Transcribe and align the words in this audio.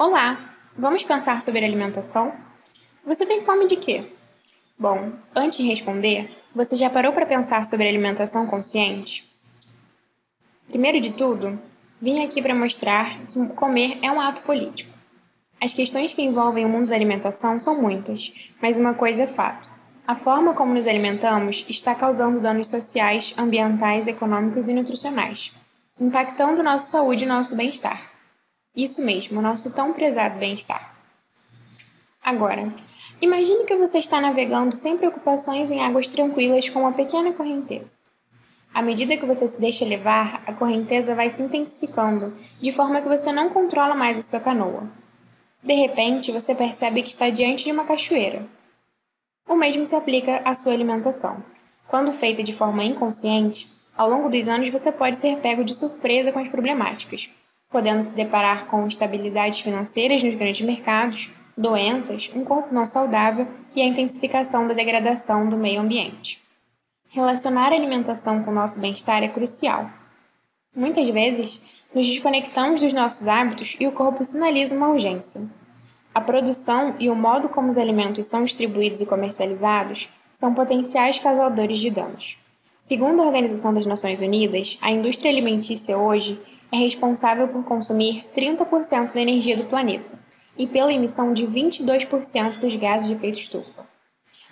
Olá! 0.00 0.56
Vamos 0.78 1.04
pensar 1.04 1.42
sobre 1.42 1.62
alimentação? 1.62 2.32
Você 3.04 3.26
tem 3.26 3.42
fome 3.42 3.66
de 3.66 3.76
quê? 3.76 4.02
Bom, 4.78 5.12
antes 5.36 5.58
de 5.58 5.66
responder, 5.66 6.34
você 6.54 6.74
já 6.74 6.88
parou 6.88 7.12
para 7.12 7.26
pensar 7.26 7.66
sobre 7.66 7.86
alimentação 7.86 8.46
consciente? 8.46 9.30
Primeiro 10.68 11.02
de 11.02 11.10
tudo, 11.10 11.60
vim 12.00 12.24
aqui 12.24 12.40
para 12.40 12.54
mostrar 12.54 13.18
que 13.26 13.46
comer 13.48 13.98
é 14.00 14.10
um 14.10 14.18
ato 14.18 14.40
político. 14.40 14.90
As 15.60 15.74
questões 15.74 16.14
que 16.14 16.22
envolvem 16.22 16.64
o 16.64 16.68
mundo 16.70 16.88
da 16.88 16.94
alimentação 16.94 17.58
são 17.58 17.82
muitas, 17.82 18.50
mas 18.58 18.78
uma 18.78 18.94
coisa 18.94 19.24
é 19.24 19.26
fato: 19.26 19.68
a 20.06 20.14
forma 20.14 20.54
como 20.54 20.72
nos 20.72 20.86
alimentamos 20.86 21.66
está 21.68 21.94
causando 21.94 22.40
danos 22.40 22.68
sociais, 22.68 23.34
ambientais, 23.36 24.08
econômicos 24.08 24.66
e 24.66 24.72
nutricionais, 24.72 25.52
impactando 26.00 26.62
nossa 26.62 26.90
saúde 26.90 27.24
e 27.24 27.28
nosso 27.28 27.54
bem-estar. 27.54 28.10
Isso 28.74 29.04
mesmo, 29.04 29.42
nosso 29.42 29.72
tão 29.72 29.92
prezado 29.92 30.38
bem-estar. 30.38 30.94
Agora, 32.22 32.72
imagine 33.20 33.64
que 33.64 33.74
você 33.74 33.98
está 33.98 34.20
navegando 34.20 34.74
sem 34.74 34.96
preocupações 34.96 35.70
em 35.70 35.82
águas 35.82 36.08
tranquilas 36.08 36.68
com 36.68 36.80
uma 36.80 36.92
pequena 36.92 37.32
correnteza. 37.32 38.00
À 38.72 38.80
medida 38.80 39.16
que 39.16 39.26
você 39.26 39.48
se 39.48 39.60
deixa 39.60 39.84
levar, 39.84 40.44
a 40.46 40.52
correnteza 40.52 41.16
vai 41.16 41.28
se 41.28 41.42
intensificando, 41.42 42.32
de 42.60 42.70
forma 42.70 43.02
que 43.02 43.08
você 43.08 43.32
não 43.32 43.50
controla 43.50 43.96
mais 43.96 44.16
a 44.16 44.22
sua 44.22 44.38
canoa. 44.38 44.84
De 45.60 45.74
repente, 45.74 46.30
você 46.30 46.54
percebe 46.54 47.02
que 47.02 47.08
está 47.10 47.28
diante 47.28 47.64
de 47.64 47.72
uma 47.72 47.84
cachoeira. 47.84 48.46
O 49.48 49.56
mesmo 49.56 49.84
se 49.84 49.96
aplica 49.96 50.42
à 50.44 50.54
sua 50.54 50.72
alimentação. 50.72 51.42
Quando 51.88 52.12
feita 52.12 52.44
de 52.44 52.52
forma 52.52 52.84
inconsciente, 52.84 53.68
ao 53.98 54.08
longo 54.08 54.28
dos 54.30 54.46
anos 54.46 54.70
você 54.70 54.92
pode 54.92 55.16
ser 55.16 55.38
pego 55.38 55.64
de 55.64 55.74
surpresa 55.74 56.30
com 56.30 56.38
as 56.38 56.48
problemáticas, 56.48 57.28
podendo 57.70 58.02
se 58.02 58.14
deparar 58.14 58.66
com 58.66 58.86
instabilidades 58.86 59.60
financeiras 59.60 60.22
nos 60.22 60.34
grandes 60.34 60.66
mercados, 60.66 61.30
doenças, 61.56 62.28
um 62.34 62.44
corpo 62.44 62.74
não 62.74 62.86
saudável 62.86 63.46
e 63.74 63.80
a 63.80 63.84
intensificação 63.84 64.66
da 64.66 64.74
degradação 64.74 65.48
do 65.48 65.56
meio 65.56 65.80
ambiente. 65.80 66.40
Relacionar 67.10 67.72
a 67.72 67.76
alimentação 67.76 68.42
com 68.42 68.50
o 68.50 68.54
nosso 68.54 68.80
bem-estar 68.80 69.22
é 69.22 69.28
crucial. 69.28 69.88
Muitas 70.74 71.08
vezes, 71.08 71.60
nos 71.94 72.06
desconectamos 72.06 72.80
dos 72.80 72.92
nossos 72.92 73.26
hábitos 73.26 73.76
e 73.78 73.86
o 73.86 73.92
corpo 73.92 74.24
sinaliza 74.24 74.74
uma 74.74 74.88
urgência. 74.88 75.40
A 76.14 76.20
produção 76.20 76.96
e 76.98 77.08
o 77.08 77.14
modo 77.14 77.48
como 77.48 77.70
os 77.70 77.78
alimentos 77.78 78.26
são 78.26 78.44
distribuídos 78.44 79.00
e 79.00 79.06
comercializados 79.06 80.08
são 80.36 80.54
potenciais 80.54 81.18
causadores 81.18 81.78
de 81.78 81.90
danos. 81.90 82.38
Segundo 82.80 83.20
a 83.20 83.26
Organização 83.26 83.74
das 83.74 83.86
Nações 83.86 84.20
Unidas, 84.20 84.78
a 84.80 84.90
indústria 84.90 85.30
alimentícia 85.30 85.98
hoje 85.98 86.40
é 86.72 86.76
responsável 86.76 87.48
por 87.48 87.64
consumir 87.64 88.24
30% 88.34 89.12
da 89.12 89.20
energia 89.20 89.56
do 89.56 89.64
planeta 89.64 90.18
e 90.56 90.66
pela 90.66 90.92
emissão 90.92 91.32
de 91.32 91.46
22% 91.46 92.58
dos 92.58 92.76
gases 92.76 93.08
de 93.08 93.14
efeito 93.14 93.40
estufa. 93.40 93.84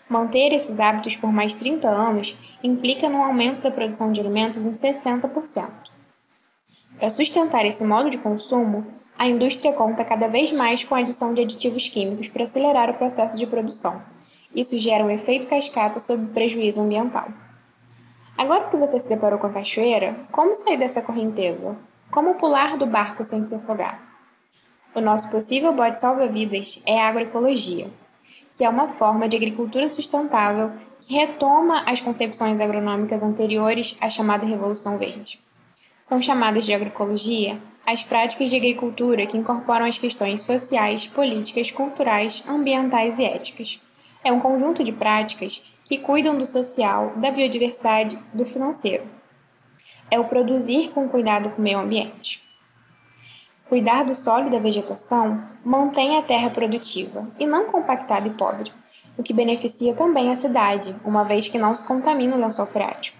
Manter 0.08 0.52
esses 0.52 0.80
hábitos 0.80 1.16
por 1.16 1.30
mais 1.30 1.54
30 1.54 1.88
anos 1.88 2.36
implica 2.62 3.08
no 3.08 3.22
aumento 3.22 3.60
da 3.60 3.70
produção 3.70 4.10
de 4.10 4.20
alimentos 4.20 4.64
em 4.64 4.72
60%. 4.72 5.70
Para 6.98 7.10
sustentar 7.10 7.64
esse 7.66 7.84
modo 7.84 8.10
de 8.10 8.18
consumo, 8.18 8.86
a 9.18 9.26
indústria 9.26 9.72
conta 9.72 10.04
cada 10.04 10.26
vez 10.26 10.50
mais 10.50 10.82
com 10.82 10.94
a 10.94 10.98
adição 10.98 11.34
de 11.34 11.42
aditivos 11.42 11.88
químicos 11.88 12.28
para 12.28 12.44
acelerar 12.44 12.90
o 12.90 12.94
processo 12.94 13.36
de 13.36 13.46
produção. 13.46 14.02
Isso 14.54 14.78
gera 14.78 15.04
um 15.04 15.10
efeito 15.10 15.46
cascata 15.46 16.00
sob 16.00 16.26
prejuízo 16.32 16.80
ambiental. 16.80 17.28
Agora 18.36 18.70
que 18.70 18.76
você 18.76 18.98
se 18.98 19.08
deparou 19.08 19.38
com 19.38 19.48
a 19.48 19.52
cachoeira, 19.52 20.14
como 20.32 20.56
sair 20.56 20.76
dessa 20.76 21.02
correnteza? 21.02 21.76
Como 22.10 22.36
pular 22.36 22.78
do 22.78 22.86
barco 22.86 23.22
sem 23.22 23.42
se 23.42 23.54
afogar? 23.54 24.00
O 24.94 25.00
nosso 25.00 25.30
possível 25.30 25.74
bote 25.74 26.00
salva-vidas 26.00 26.80
é 26.86 26.98
a 26.98 27.06
agroecologia, 27.06 27.90
que 28.54 28.64
é 28.64 28.68
uma 28.68 28.88
forma 28.88 29.28
de 29.28 29.36
agricultura 29.36 29.90
sustentável 29.90 30.72
que 31.02 31.14
retoma 31.14 31.82
as 31.84 32.00
concepções 32.00 32.62
agronômicas 32.62 33.22
anteriores 33.22 33.94
à 34.00 34.08
chamada 34.08 34.46
Revolução 34.46 34.96
Verde. 34.96 35.38
São 36.02 36.20
chamadas 36.20 36.64
de 36.64 36.72
agroecologia 36.72 37.60
as 37.84 38.02
práticas 38.02 38.48
de 38.48 38.56
agricultura 38.56 39.26
que 39.26 39.36
incorporam 39.36 39.84
as 39.84 39.98
questões 39.98 40.40
sociais, 40.40 41.06
políticas, 41.06 41.70
culturais, 41.70 42.42
ambientais 42.48 43.18
e 43.18 43.24
éticas. 43.24 43.80
É 44.24 44.32
um 44.32 44.40
conjunto 44.40 44.82
de 44.82 44.92
práticas 44.92 45.62
que 45.84 45.98
cuidam 45.98 46.38
do 46.38 46.46
social, 46.46 47.12
da 47.16 47.30
biodiversidade, 47.30 48.18
do 48.32 48.46
financeiro 48.46 49.17
é 50.10 50.18
o 50.18 50.24
produzir 50.24 50.90
com 50.90 51.08
cuidado 51.08 51.50
com 51.50 51.60
o 51.60 51.64
meio 51.64 51.78
ambiente. 51.78 52.42
Cuidar 53.68 54.04
do 54.04 54.14
solo 54.14 54.46
e 54.46 54.50
da 54.50 54.58
vegetação 54.58 55.42
mantém 55.64 56.16
a 56.16 56.22
terra 56.22 56.50
produtiva 56.50 57.26
e 57.38 57.46
não 57.46 57.66
compactada 57.66 58.26
e 58.26 58.30
pobre, 58.30 58.72
o 59.18 59.22
que 59.22 59.34
beneficia 59.34 59.94
também 59.94 60.30
a 60.30 60.36
cidade, 60.36 60.94
uma 61.04 61.24
vez 61.24 61.48
que 61.48 61.58
não 61.58 61.74
se 61.76 61.84
contamina 61.84 62.36
o 62.36 62.40
lençol 62.40 62.66
freático. 62.66 63.18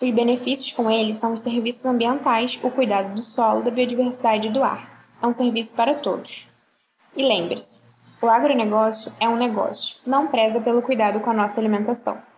Os 0.00 0.10
benefícios 0.10 0.72
com 0.72 0.90
ele 0.90 1.12
são 1.12 1.34
os 1.34 1.40
serviços 1.40 1.84
ambientais, 1.84 2.58
o 2.62 2.70
cuidado 2.70 3.14
do 3.14 3.20
solo, 3.20 3.62
da 3.62 3.70
biodiversidade 3.70 4.48
e 4.48 4.50
do 4.50 4.62
ar. 4.62 5.02
É 5.22 5.26
um 5.26 5.32
serviço 5.32 5.72
para 5.74 5.94
todos. 5.94 6.46
E 7.16 7.22
lembre-se, 7.22 7.82
o 8.22 8.28
agronegócio 8.28 9.12
é 9.18 9.28
um 9.28 9.36
negócio, 9.36 9.96
não 10.06 10.28
preza 10.28 10.60
pelo 10.60 10.82
cuidado 10.82 11.20
com 11.20 11.30
a 11.30 11.34
nossa 11.34 11.60
alimentação. 11.60 12.29